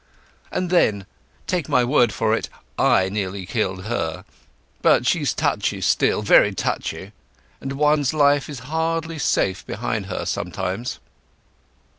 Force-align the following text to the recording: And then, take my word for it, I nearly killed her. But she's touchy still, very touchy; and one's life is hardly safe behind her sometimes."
And 0.51 0.71
then, 0.71 1.05
take 1.45 1.69
my 1.69 1.83
word 1.83 2.11
for 2.11 2.33
it, 2.33 2.49
I 2.75 3.07
nearly 3.09 3.45
killed 3.45 3.83
her. 3.85 4.25
But 4.81 5.05
she's 5.05 5.31
touchy 5.31 5.79
still, 5.81 6.23
very 6.23 6.55
touchy; 6.55 7.11
and 7.61 7.73
one's 7.73 8.11
life 8.11 8.49
is 8.49 8.61
hardly 8.73 9.19
safe 9.19 9.63
behind 9.63 10.07
her 10.07 10.25
sometimes." 10.25 10.97